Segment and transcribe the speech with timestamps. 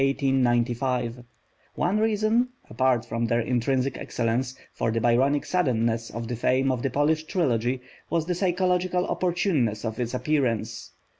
[1.75, 6.81] One reason apart from their intrinsic excellence for the Byronic suddenness of the fame of
[6.81, 10.89] the Polish Trilogy, was the psychological opportuneness of its appearance.